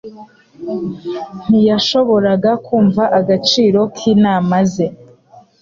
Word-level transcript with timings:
Ntiyashoboraga 1.47 2.51
kumva 2.65 3.03
agaciro 3.19 3.79
k'inama 3.95 4.57
ze. 4.71 4.87